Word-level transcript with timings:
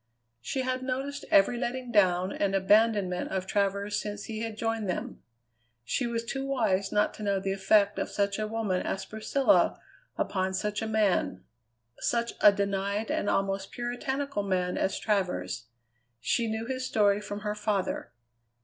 She 0.41 0.61
had 0.63 0.81
noticed 0.81 1.25
every 1.29 1.59
letting 1.59 1.91
down 1.91 2.31
and 2.31 2.55
abandonment 2.55 3.29
of 3.29 3.45
Travers 3.45 4.01
since 4.01 4.23
he 4.23 4.39
had 4.39 4.57
joined 4.57 4.89
them. 4.89 5.21
She 5.83 6.07
was 6.07 6.23
too 6.25 6.43
wise 6.43 6.91
not 6.91 7.13
to 7.13 7.21
know 7.21 7.39
the 7.39 7.51
effect 7.53 7.99
of 7.99 8.09
such 8.09 8.39
a 8.39 8.47
woman 8.47 8.81
as 8.81 9.05
Priscilla 9.05 9.79
upon 10.17 10.55
such 10.55 10.81
a 10.81 10.87
man; 10.87 11.43
such 11.99 12.33
a 12.41 12.51
denied 12.51 13.11
and 13.11 13.29
almost 13.29 13.71
puritanical 13.71 14.41
man 14.41 14.75
as 14.75 14.97
Travers. 14.97 15.67
She 16.19 16.47
knew 16.49 16.65
his 16.65 16.83
story 16.83 17.21
from 17.21 17.41
her 17.41 17.53
father. 17.53 18.11